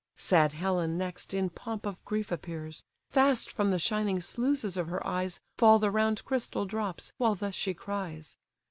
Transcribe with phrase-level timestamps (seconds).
[0.17, 5.05] Sad Helen next in pomp of grief appears; Fast from the shining sluices of her
[5.05, 8.35] eyes Fall the round crystal drops, while thus she cries.